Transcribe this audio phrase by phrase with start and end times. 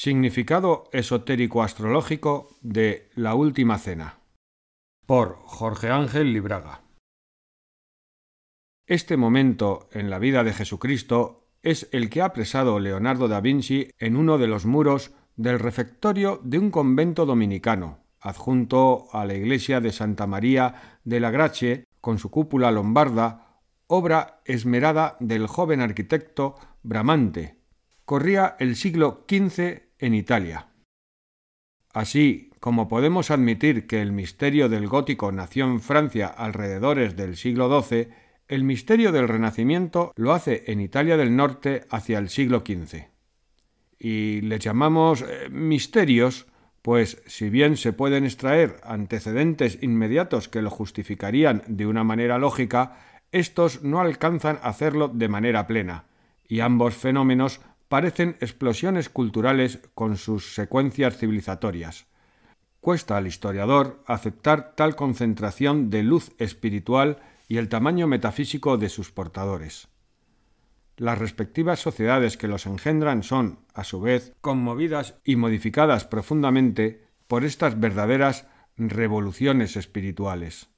[0.00, 4.20] Significado esotérico astrológico de La Última Cena.
[5.06, 6.82] Por Jorge Ángel Libraga.
[8.86, 13.90] Este momento en la vida de Jesucristo es el que ha apresado Leonardo da Vinci
[13.98, 19.80] en uno de los muros del refectorio de un convento dominicano, adjunto a la iglesia
[19.80, 26.54] de Santa María de la Gracie, con su cúpula lombarda, obra esmerada del joven arquitecto
[26.84, 27.58] Bramante,
[28.04, 30.68] corría el siglo XV en Italia.
[31.92, 37.82] Así como podemos admitir que el misterio del gótico nació en Francia alrededores del siglo
[37.82, 38.08] XII,
[38.48, 43.08] el misterio del Renacimiento lo hace en Italia del Norte hacia el siglo XV.
[43.98, 46.46] Y le llamamos eh, misterios,
[46.82, 52.96] pues si bien se pueden extraer antecedentes inmediatos que lo justificarían de una manera lógica,
[53.32, 56.04] estos no alcanzan a hacerlo de manera plena,
[56.48, 62.06] y ambos fenómenos parecen explosiones culturales con sus secuencias civilizatorias.
[62.80, 69.10] Cuesta al historiador aceptar tal concentración de luz espiritual y el tamaño metafísico de sus
[69.10, 69.88] portadores.
[70.96, 77.44] Las respectivas sociedades que los engendran son, a su vez, conmovidas y modificadas profundamente por
[77.44, 80.70] estas verdaderas revoluciones espirituales.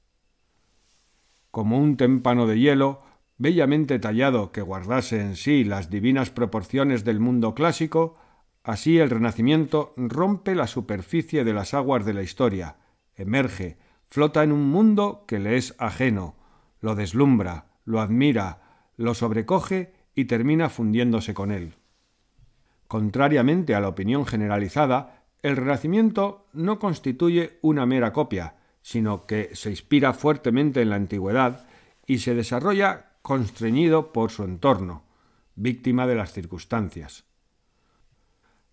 [1.49, 3.03] Como un témpano de hielo,
[3.41, 8.15] bellamente tallado que guardase en sí las divinas proporciones del mundo clásico,
[8.63, 12.75] así el Renacimiento rompe la superficie de las aguas de la historia,
[13.15, 16.35] emerge, flota en un mundo que le es ajeno,
[16.81, 18.61] lo deslumbra, lo admira,
[18.95, 21.73] lo sobrecoge y termina fundiéndose con él.
[22.87, 29.71] Contrariamente a la opinión generalizada, el Renacimiento no constituye una mera copia, sino que se
[29.71, 31.65] inspira fuertemente en la antigüedad
[32.05, 35.03] y se desarrolla constreñido por su entorno,
[35.55, 37.25] víctima de las circunstancias.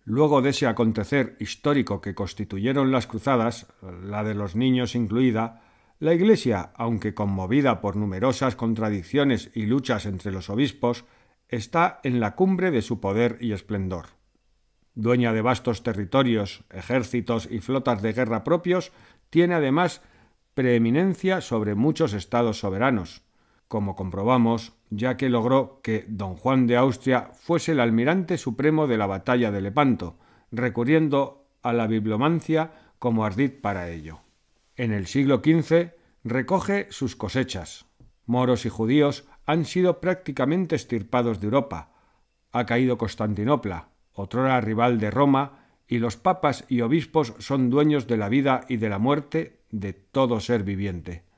[0.05, 3.67] Luego de ese acontecer histórico que constituyeron las cruzadas,
[4.03, 5.61] la de los niños incluida,
[5.99, 11.05] la Iglesia, aunque conmovida por numerosas contradicciones y luchas entre los obispos,
[11.47, 14.07] está en la cumbre de su poder y esplendor.
[14.95, 18.91] Dueña de vastos territorios, ejércitos y flotas de guerra propios,
[19.29, 20.01] tiene además
[20.53, 23.21] preeminencia sobre muchos estados soberanos,
[23.69, 28.97] como comprobamos, ya que logró que don Juan de Austria fuese el almirante supremo de
[28.97, 30.17] la batalla de Lepanto,
[30.51, 34.21] recurriendo a la biblomancia como ardid para ello.
[34.75, 35.91] En el siglo XV
[36.23, 37.85] recoge sus cosechas.
[38.25, 41.91] Moros y judíos han sido prácticamente estirpados de Europa.
[42.51, 48.17] Ha caído Constantinopla, otrora rival de Roma, y los papas y obispos son dueños de
[48.17, 51.28] la vida y de la muerte de todo ser viviente.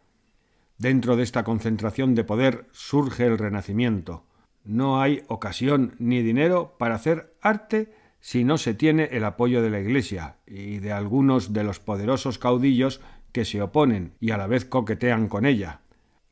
[0.81, 4.25] Dentro de esta concentración de poder surge el Renacimiento.
[4.63, 9.69] No hay ocasión ni dinero para hacer arte si no se tiene el apoyo de
[9.69, 12.99] la Iglesia y de algunos de los poderosos caudillos
[13.31, 15.81] que se oponen y a la vez coquetean con ella.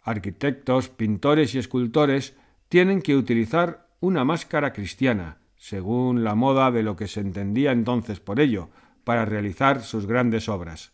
[0.02, 2.36] Arquitectos, pintores y escultores
[2.70, 8.20] tienen que utilizar una máscara cristiana, según la moda de lo que se entendía entonces
[8.20, 8.70] por ello,
[9.04, 10.94] para realizar sus grandes obras.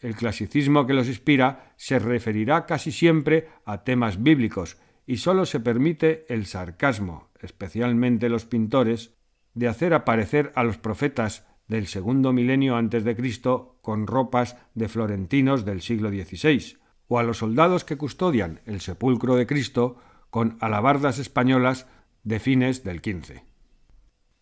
[0.00, 5.60] El clasicismo que los inspira se referirá casi siempre a temas bíblicos y sólo se
[5.60, 9.14] permite el sarcasmo, especialmente los pintores,
[9.54, 14.88] de hacer aparecer a los profetas del segundo milenio antes de Cristo con ropas de
[14.88, 19.96] florentinos del siglo XVI, o a los soldados que custodian el sepulcro de Cristo
[20.30, 21.86] con alabardas españolas
[22.22, 23.42] de fines del XV.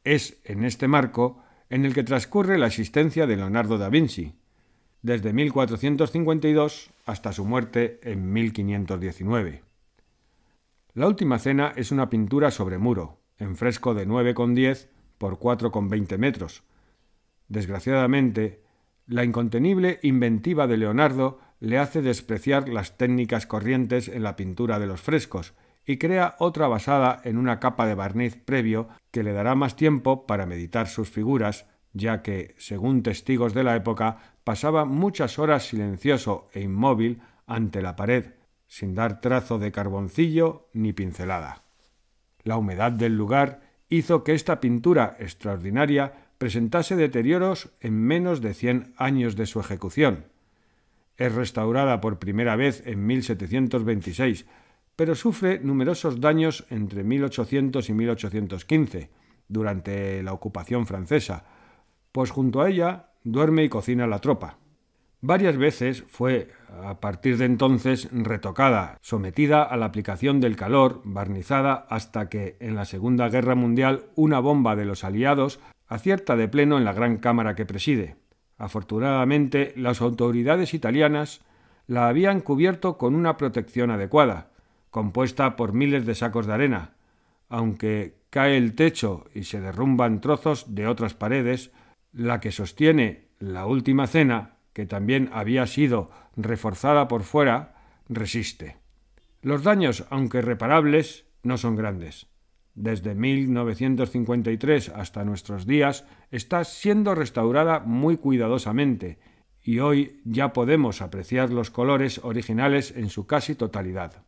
[0.04, 4.34] Es en este marco en el que transcurre la existencia de Leonardo da Vinci,
[5.06, 9.62] desde 1452 hasta su muerte en 1519.
[10.94, 16.64] La Última Cena es una pintura sobre muro, en fresco de 9,10 por 4,20 metros.
[17.46, 18.64] Desgraciadamente,
[19.06, 24.88] la incontenible inventiva de Leonardo le hace despreciar las técnicas corrientes en la pintura de
[24.88, 25.54] los frescos
[25.86, 30.26] y crea otra basada en una capa de barniz previo que le dará más tiempo
[30.26, 36.46] para meditar sus figuras, ya que, según testigos de la época, pasaba muchas horas silencioso
[36.54, 38.34] e inmóvil ante la pared,
[38.68, 41.64] sin dar trazo de carboncillo ni pincelada.
[42.44, 48.94] La humedad del lugar hizo que esta pintura extraordinaria presentase deterioros en menos de cien
[48.96, 50.26] años de su ejecución.
[51.16, 54.46] Es restaurada por primera vez en 1726,
[54.94, 59.10] pero sufre numerosos daños entre 1800 y 1815,
[59.48, 61.46] durante la ocupación francesa,
[62.12, 64.58] pues junto a ella duerme y cocina la tropa.
[65.20, 66.52] Varias veces fue,
[66.84, 72.76] a partir de entonces, retocada, sometida a la aplicación del calor, barnizada, hasta que, en
[72.76, 75.58] la Segunda Guerra Mundial, una bomba de los aliados
[75.88, 78.16] acierta de pleno en la gran cámara que preside.
[78.58, 81.40] Afortunadamente, las autoridades italianas
[81.88, 84.50] la habían cubierto con una protección adecuada,
[84.90, 86.92] compuesta por miles de sacos de arena,
[87.48, 91.72] aunque cae el techo y se derrumban trozos de otras paredes,
[92.16, 97.74] la que sostiene la última cena, que también había sido reforzada por fuera,
[98.08, 98.78] resiste.
[99.42, 102.26] Los daños, aunque reparables, no son grandes.
[102.74, 109.18] Desde 1953 hasta nuestros días está siendo restaurada muy cuidadosamente
[109.62, 114.22] y hoy ya podemos apreciar los colores originales en su casi totalidad.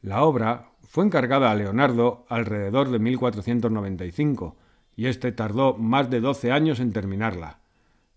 [0.00, 4.56] La obra fue encargada a Leonardo alrededor de 1495
[4.96, 7.60] y éste tardó más de doce años en terminarla.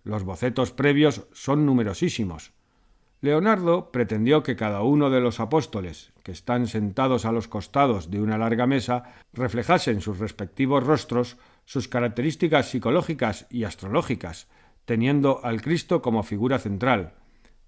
[0.03, 2.53] Los bocetos previos son numerosísimos.
[3.21, 8.21] Leonardo pretendió que cada uno de los apóstoles, que están sentados a los costados de
[8.21, 14.47] una larga mesa, reflejasen sus respectivos rostros sus características psicológicas y astrológicas,
[14.85, 17.13] teniendo al Cristo como figura central,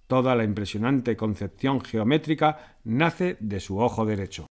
[0.07, 4.46] Toda la impresionante concepción geométrica nace de su ojo derecho.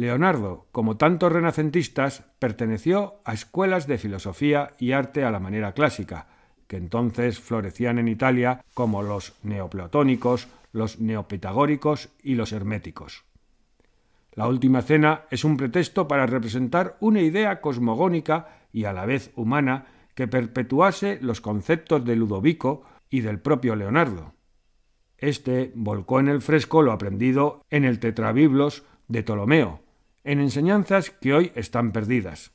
[0.00, 6.26] Leonardo, como tantos renacentistas, perteneció a escuelas de filosofía y arte a la manera clásica,
[6.66, 13.24] que entonces florecían en Italia como los neoplatónicos, los neopitagóricos y los herméticos.
[14.32, 19.32] La última cena es un pretexto para representar una idea cosmogónica y a la vez
[19.36, 24.32] humana que perpetuase los conceptos de Ludovico y del propio Leonardo.
[25.18, 29.82] Este volcó en el fresco lo aprendido en el Tetrabiblos de Ptolomeo,
[30.24, 32.52] en enseñanzas que hoy están perdidas,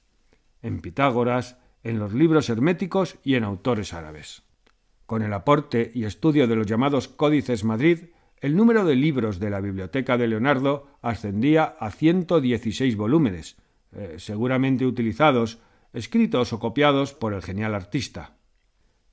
[0.61, 4.43] en Pitágoras, en los libros herméticos y en autores árabes.
[5.05, 8.05] Con el aporte y estudio de los llamados Códices Madrid,
[8.41, 13.57] el número de libros de la biblioteca de Leonardo ascendía a 116 volúmenes,
[13.91, 15.59] eh, seguramente utilizados,
[15.93, 18.37] escritos o copiados por el genial artista.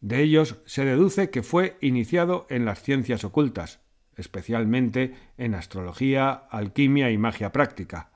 [0.01, 3.81] De ellos se deduce que fue iniciado en las ciencias ocultas,
[4.17, 8.12] especialmente en astrología, alquimia y magia práctica.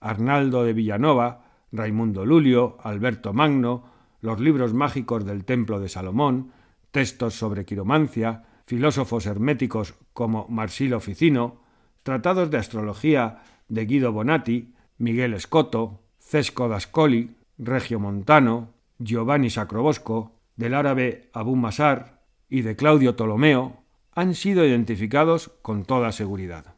[0.00, 3.84] Arnaldo de Villanova, Raimundo Lulio, Alberto Magno,
[4.20, 6.52] los libros mágicos del Templo de Salomón,
[6.90, 11.60] textos sobre quiromancia, filósofos herméticos como Marsilo Ficino,
[12.02, 20.74] tratados de astrología de Guido Bonatti, Miguel Escoto, Cesco d'Ascoli, Regio Montano, Giovanni Sacrobosco, del
[20.74, 23.82] árabe Abu Masar y de Claudio Ptolomeo
[24.12, 26.75] han sido identificados con toda seguridad.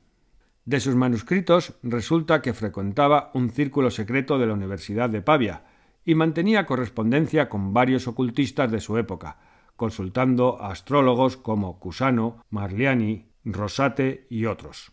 [0.69, 5.63] De sus manuscritos resulta que frecuentaba un círculo secreto de la Universidad de Pavia
[6.05, 9.39] y mantenía correspondencia con varios ocultistas de su época,
[9.77, 14.93] consultando a astrólogos como Cusano, Marliani, Rosate y otros.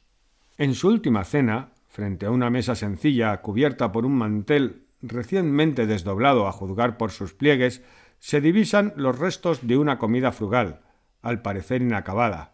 [0.57, 6.47] En su última cena, frente a una mesa sencilla cubierta por un mantel recientemente desdoblado
[6.47, 7.83] a juzgar por sus pliegues,
[8.19, 10.83] se divisan los restos de una comida frugal,
[11.21, 12.53] al parecer inacabada.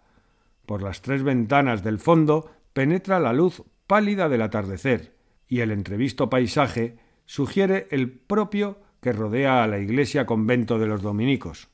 [0.65, 6.29] Por las tres ventanas del fondo penetra la luz pálida del atardecer, y el entrevisto
[6.29, 11.69] paisaje sugiere el propio que rodea a la iglesia convento de los dominicos.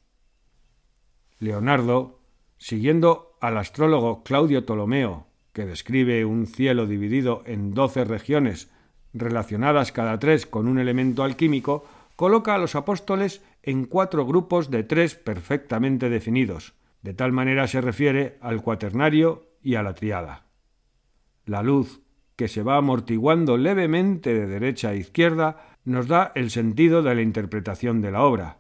[1.40, 2.22] Leonardo,
[2.58, 8.72] siguiendo al astrólogo Claudio Ptolomeo, que describe un cielo dividido en doce regiones
[9.14, 11.86] relacionadas cada tres con un elemento alquímico,
[12.16, 16.74] coloca a los apóstoles en cuatro grupos de tres perfectamente definidos.
[17.04, 20.47] De tal manera se refiere al cuaternario y a la triada.
[21.48, 22.02] La luz,
[22.36, 27.22] que se va amortiguando levemente de derecha a izquierda, nos da el sentido de la
[27.22, 28.60] interpretación de la obra,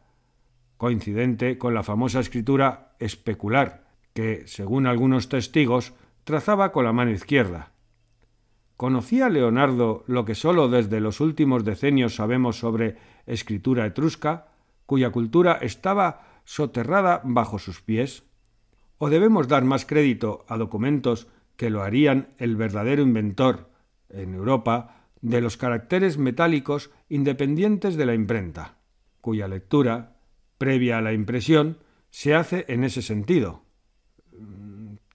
[0.77, 7.74] coincidente con la famosa escritura especular, que, según algunos testigos, trazaba con la mano izquierda.
[8.77, 14.48] ¿Conocía Leonardo lo que sólo desde los últimos decenios sabemos sobre escritura etrusca?
[14.86, 18.24] cuya cultura estaba soterrada bajo sus pies?
[18.98, 23.69] ¿O debemos dar más crédito a documentos que lo harían el verdadero inventor,
[24.09, 28.77] en Europa, de los caracteres metálicos independientes de la imprenta,
[29.19, 30.17] cuya lectura,
[30.57, 33.63] previa a la impresión, se hace en ese sentido?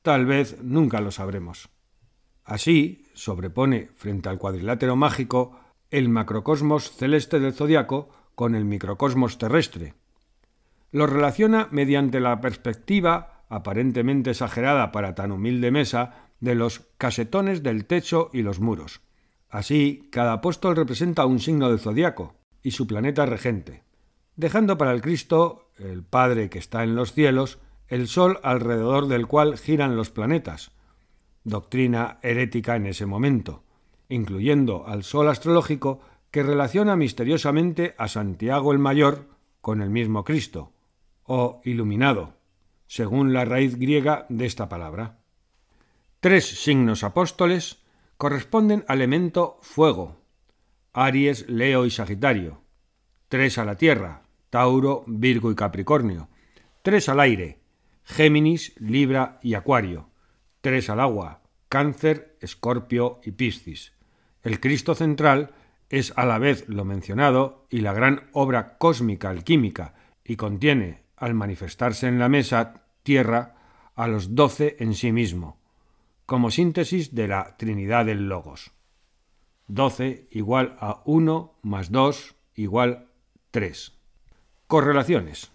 [0.02, 1.70] Tal vez nunca lo sabremos.
[2.44, 5.58] Así sobrepone frente al cuadrilátero mágico
[5.90, 9.94] el macrocosmos celeste del zodiaco con el microcosmos terrestre.
[10.90, 17.86] Lo relaciona mediante la perspectiva, aparentemente exagerada para tan humilde mesa, de los casetones del
[17.86, 19.00] techo y los muros.
[19.48, 22.34] Así, cada apóstol representa un signo del zodiaco
[22.64, 23.84] y su planeta regente,
[24.34, 29.28] dejando para el Cristo, el Padre que está en los cielos, el Sol alrededor del
[29.28, 30.72] cual giran los planetas,
[31.44, 33.62] doctrina herética en ese momento,
[34.08, 36.00] incluyendo al Sol astrológico
[36.32, 39.28] que relaciona misteriosamente a Santiago el Mayor
[39.60, 40.72] con el mismo Cristo,
[41.22, 42.34] o iluminado,
[42.88, 45.21] según la raíz griega de esta palabra.
[46.22, 47.82] Tres signos apóstoles
[48.16, 50.22] corresponden al elemento fuego,
[50.92, 52.62] Aries, Leo y Sagitario,
[53.26, 56.28] tres a la tierra, Tauro, Virgo y Capricornio,
[56.82, 57.58] tres al aire,
[58.04, 60.10] Géminis, Libra y Acuario,
[60.60, 63.92] tres al agua, Cáncer, Escorpio y Piscis.
[64.44, 65.50] El Cristo central
[65.88, 71.34] es a la vez lo mencionado y la gran obra cósmica alquímica y contiene, al
[71.34, 73.56] manifestarse en la mesa, tierra,
[73.96, 75.61] a los doce en sí mismo,
[76.26, 78.72] como síntesis de la Trinidad del Logos.
[79.66, 83.08] Doce igual a uno más dos igual
[83.50, 83.92] tres.
[84.66, 85.50] Correlaciones.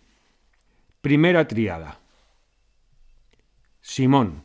[1.02, 2.00] Primera triada.
[3.82, 4.44] Simón.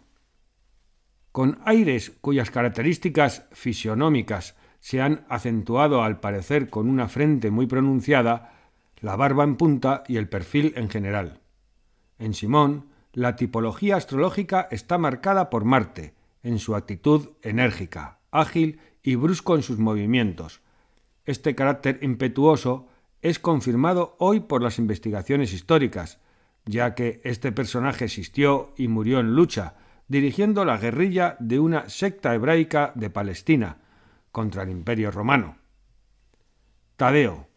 [1.33, 8.52] Con aires cuyas características fisionómicas se han acentuado al parecer con una frente muy pronunciada,
[9.00, 11.41] la barba en punta y el perfil en general.
[12.19, 19.14] En Simón, la tipología astrológica está marcada por Marte, en su actitud enérgica, ágil y
[19.14, 20.61] brusco en sus movimientos.
[21.25, 22.88] Este carácter impetuoso
[23.21, 26.21] es confirmado hoy por las investigaciones históricas,
[26.64, 29.76] ya que este personaje existió y murió en lucha,
[30.09, 33.78] dirigiendo la guerrilla de una secta hebraica de Palestina
[34.33, 35.57] contra el Imperio romano.
[36.97, 37.49] Tadeo.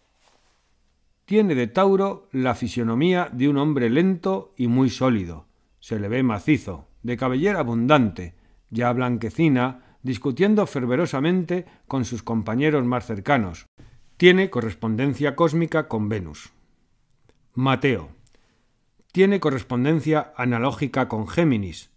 [1.25, 5.44] Tiene de Tauro la fisionomía de un hombre lento y muy sólido.
[5.85, 8.33] Se le ve macizo, de cabellera abundante,
[8.71, 13.67] ya blanquecina, discutiendo fervorosamente con sus compañeros más cercanos,
[14.17, 16.53] tiene correspondencia cósmica con Venus.
[17.53, 18.09] Mateo.
[19.11, 21.91] Tiene correspondencia analógica con Géminis,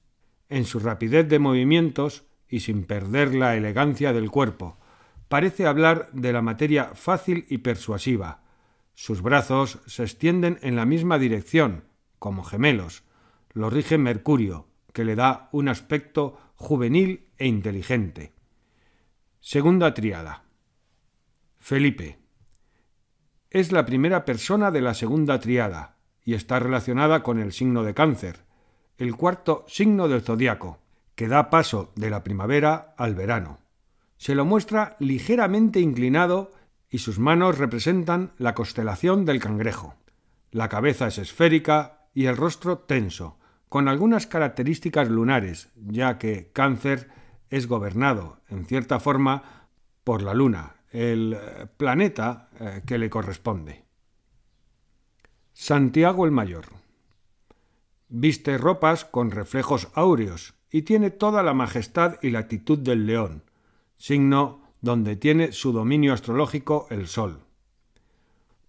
[0.51, 4.77] en su rapidez de movimientos y sin perder la elegancia del cuerpo.
[5.29, 8.43] Parece hablar de la materia fácil y persuasiva.
[8.93, 11.85] Sus brazos se extienden en la misma dirección,
[12.19, 13.08] como gemelos.
[13.59, 18.33] Lo rige Mercurio, que le da un aspecto juvenil e inteligente.
[19.41, 20.45] Segunda triada.
[21.59, 22.21] Felipe.
[23.51, 27.95] Es la primera persona de la segunda triada y está relacionada con el signo de
[27.95, 28.45] cáncer,
[28.97, 30.79] el cuarto signo del zodiaco,
[31.17, 33.59] que da paso de la primavera al verano.
[34.19, 36.53] Se lo muestra ligeramente inclinado
[36.89, 39.97] y sus manos representan la constelación del cangrejo.
[40.53, 43.39] La cabeza es esférica y el rostro tenso,
[43.69, 47.09] con algunas características lunares, ya que cáncer
[47.51, 49.69] es gobernado, en cierta forma,
[50.05, 53.85] por la luna, el eh, planeta eh, que le corresponde.
[55.53, 56.67] Santiago el Mayor.
[58.09, 63.43] Viste ropas con reflejos áureos y tiene toda la majestad y la actitud del león,
[63.97, 67.41] signo donde tiene su dominio astrológico el sol.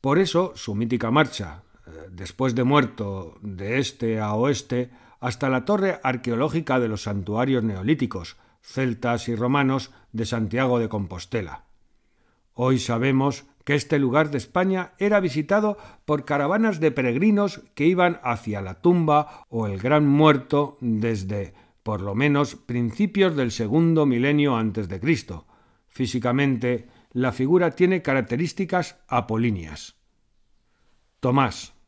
[0.01, 1.63] Por eso su mítica marcha,
[2.11, 8.37] después de muerto de este a oeste, hasta la torre arqueológica de los santuarios neolíticos,
[8.61, 11.65] celtas y romanos de Santiago de Compostela.
[12.53, 18.19] Hoy sabemos que este lugar de España era visitado por caravanas de peregrinos que iban
[18.23, 21.53] hacia la tumba o el gran muerto desde,
[21.83, 25.45] por lo menos, principios del segundo milenio antes de Cristo.
[25.87, 29.95] Físicamente, la figura tiene características apolíneas.
[31.19, 31.78] Tomás.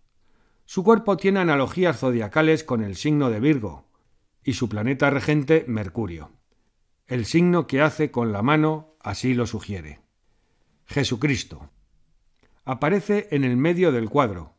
[0.71, 3.89] Su cuerpo tiene analogías zodiacales con el signo de Virgo
[4.41, 6.31] y su planeta regente Mercurio.
[7.07, 9.99] El signo que hace con la mano así lo sugiere.
[10.85, 11.71] Jesucristo.
[12.63, 14.53] Aparece en el medio del cuadro,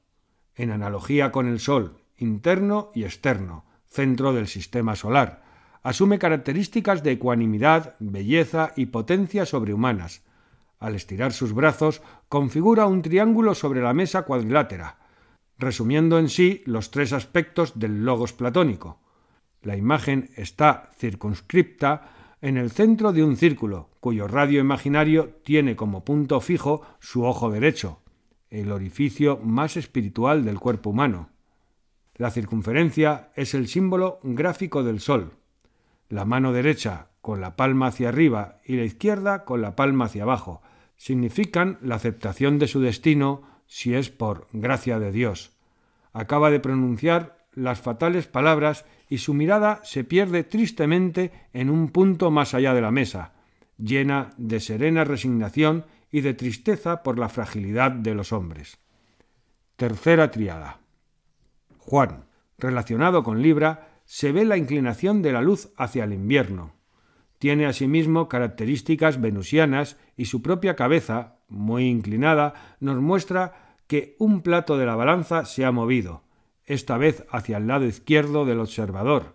[0.55, 5.43] en analogía con el Sol, interno y externo, centro del sistema solar.
[5.83, 10.25] Asume características de ecuanimidad, belleza y potencia sobrehumanas.
[10.79, 14.99] Al estirar sus brazos, configura un triángulo sobre la mesa cuadrilátera,
[15.59, 19.01] resumiendo en sí los tres aspectos del logos platónico.
[19.63, 26.05] La imagen está circunscripta en el centro de un círculo, cuyo radio imaginario tiene como
[26.05, 28.01] punto fijo su ojo derecho,
[28.51, 31.31] el orificio más espiritual del cuerpo humano.
[32.17, 35.35] La circunferencia es el símbolo gráfico del Sol.
[36.09, 40.25] La mano derecha con la palma hacia arriba y la izquierda con la palma hacia
[40.25, 40.61] abajo
[40.97, 45.57] significan la aceptación de su destino si es por gracia de Dios.
[46.13, 52.31] Acaba de pronunciar las fatales palabras y su mirada se pierde tristemente en un punto
[52.31, 53.33] más allá de la mesa,
[53.79, 58.77] llena de serena resignación y de tristeza por la fragilidad de los hombres.
[59.77, 60.81] Tercera triada.
[61.79, 62.27] Juan,
[62.59, 66.75] relacionado con Libra, se ve la inclinación de la luz hacia el invierno.
[67.43, 74.79] Tiene asimismo características venusianas y su propia cabeza, muy inclinada, nos muestra que un plato
[74.79, 76.23] de la balanza se ha movido,
[76.67, 79.35] esta vez hacia el lado izquierdo del observador,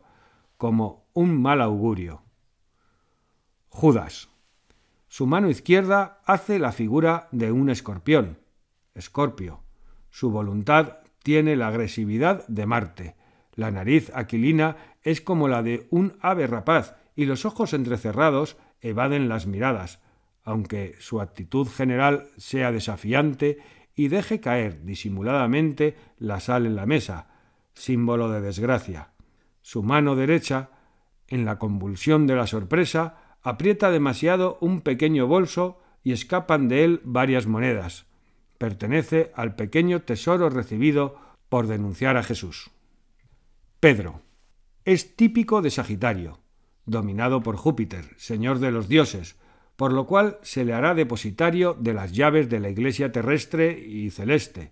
[0.55, 2.21] como un mal augurio.
[3.67, 4.29] Judas.
[5.09, 8.39] Su mano izquierda hace la figura de un escorpión,
[8.95, 9.63] escorpio.
[10.11, 13.15] Su voluntad tiene la agresividad de Marte.
[13.55, 19.27] La nariz aquilina es como la de un ave rapaz y los ojos entrecerrados evaden
[19.27, 19.99] las miradas,
[20.43, 23.57] aunque su actitud general sea desafiante
[23.95, 27.27] y deje caer disimuladamente la sal en la mesa,
[27.73, 29.09] símbolo de desgracia.
[29.63, 30.69] Su mano derecha,
[31.27, 37.01] en la convulsión de la sorpresa, aprieta demasiado un pequeño bolso y escapan de él
[37.03, 38.05] varias monedas.
[38.59, 41.17] Pertenece al pequeño tesoro recibido
[41.49, 42.69] por denunciar a Jesús.
[43.79, 44.21] Pedro.
[44.85, 46.46] Es típico de Sagitario
[46.87, 49.37] dominado por Júpiter, señor de los dioses,
[49.75, 54.09] por lo cual se le hará depositario de las llaves de la iglesia terrestre y
[54.09, 54.71] celeste.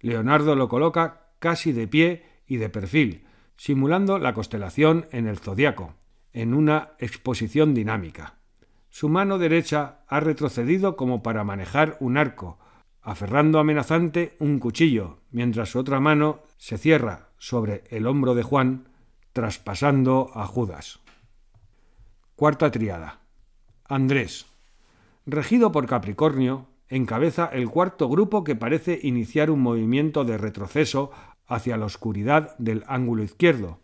[0.00, 3.24] Leonardo lo coloca casi de pie y de perfil,
[3.56, 5.94] simulando la constelación en el zodiaco,
[6.32, 8.34] en una exposición dinámica.
[8.90, 12.58] Su mano derecha ha retrocedido como para manejar un arco,
[13.00, 18.88] aferrando amenazante un cuchillo, mientras su otra mano se cierra sobre el hombro de Juan,
[19.32, 21.01] traspasando a Judas.
[22.42, 23.20] Cuarta triada.
[23.84, 24.46] Andrés.
[25.26, 31.12] Regido por Capricornio, encabeza el cuarto grupo que parece iniciar un movimiento de retroceso
[31.46, 33.78] hacia la oscuridad del ángulo izquierdo.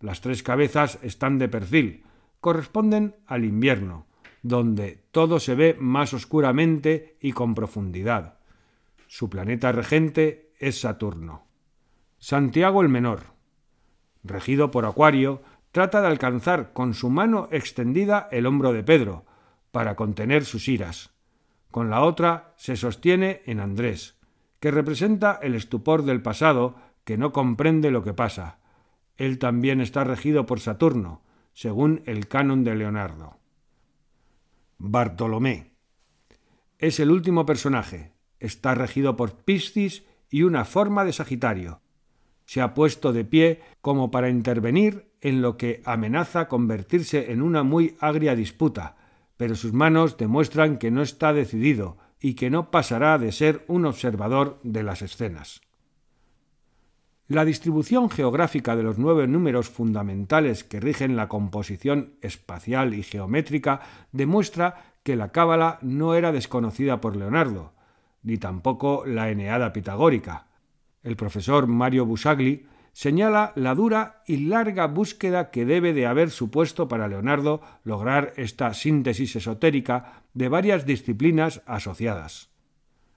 [0.00, 2.02] Las tres cabezas están de perfil,
[2.40, 4.06] corresponden al invierno,
[4.42, 8.40] donde todo se ve más oscuramente y con profundidad.
[9.06, 11.46] Su planeta regente es Saturno.
[12.18, 13.26] Santiago el Menor.
[14.24, 19.24] Regido por Acuario, trata de alcanzar con su mano extendida el hombro de Pedro,
[19.72, 21.10] para contener sus iras.
[21.70, 24.16] Con la otra se sostiene en Andrés,
[24.60, 28.58] que representa el estupor del pasado que no comprende lo que pasa.
[29.16, 31.22] Él también está regido por Saturno,
[31.54, 33.38] según el canon de Leonardo.
[34.78, 35.72] Bartolomé.
[36.78, 38.12] Es el último personaje.
[38.40, 41.81] Está regido por Piscis y una forma de Sagitario.
[42.52, 47.62] Se ha puesto de pie como para intervenir en lo que amenaza convertirse en una
[47.62, 48.94] muy agria disputa,
[49.38, 53.86] pero sus manos demuestran que no está decidido y que no pasará de ser un
[53.86, 55.62] observador de las escenas.
[57.26, 63.80] La distribución geográfica de los nueve números fundamentales que rigen la composición espacial y geométrica
[64.12, 67.72] demuestra que la cábala no era desconocida por Leonardo,
[68.22, 70.51] ni tampoco la eneada pitagórica.
[71.02, 76.86] El profesor Mario Busagli señala la dura y larga búsqueda que debe de haber supuesto
[76.88, 82.50] para Leonardo lograr esta síntesis esotérica de varias disciplinas asociadas.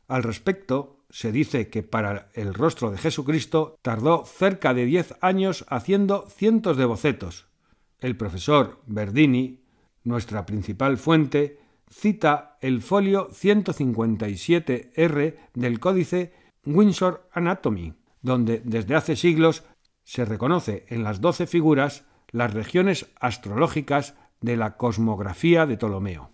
[0.07, 5.65] Al respecto, se dice que para el rostro de Jesucristo tardó cerca de diez años
[5.69, 7.47] haciendo cientos de bocetos.
[7.99, 9.63] El profesor Verdini,
[10.03, 16.33] nuestra principal fuente, cita el folio 157R del códice
[16.65, 19.63] Windsor Anatomy, donde desde hace siglos
[20.03, 26.31] se reconoce en las doce figuras las regiones astrológicas de la cosmografía de Ptolomeo.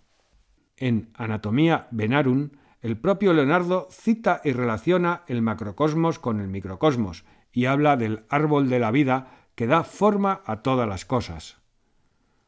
[0.78, 7.66] En Anatomía Venarum, el propio Leonardo cita y relaciona el macrocosmos con el microcosmos y
[7.66, 11.62] habla del árbol de la vida que da forma a todas las cosas.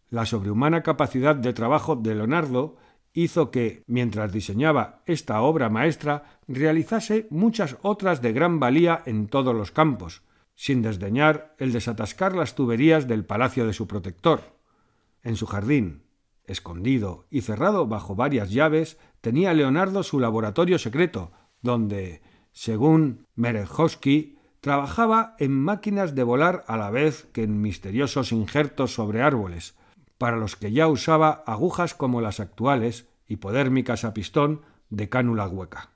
[0.10, 2.78] La sobrehumana capacidad de trabajo de Leonardo
[3.14, 9.56] hizo que, mientras diseñaba esta obra maestra, realizase muchas otras de gran valía en todos
[9.56, 10.24] los campos,
[10.56, 14.58] sin desdeñar el desatascar las tuberías del palacio de su protector.
[15.22, 16.04] En su jardín,
[16.46, 22.22] escondido y cerrado bajo varias llaves, tenía Leonardo su laboratorio secreto, donde,
[22.52, 29.22] según Merejowski, trabajaba en máquinas de volar a la vez que en misteriosos injertos sobre
[29.22, 29.76] árboles,
[30.18, 35.92] para los que ya usaba agujas como las actuales, hipodérmicas a pistón, de cánula hueca.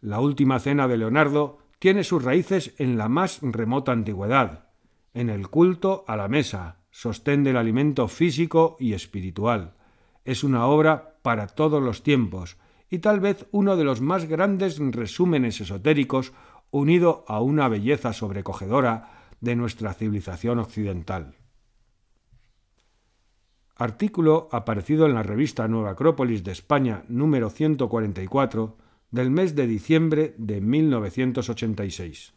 [0.00, 4.70] La última cena de Leonardo tiene sus raíces en la más remota antigüedad,
[5.14, 9.74] en el culto a la mesa, sostén del alimento físico y espiritual.
[10.24, 12.58] Es una obra para todos los tiempos
[12.90, 16.32] y tal vez uno de los más grandes resúmenes esotéricos
[16.70, 21.36] unido a una belleza sobrecogedora de nuestra civilización occidental.
[23.80, 28.76] Artículo aparecido en la revista Nueva Acrópolis de España número 144
[29.10, 32.34] del mes de diciembre de 1986.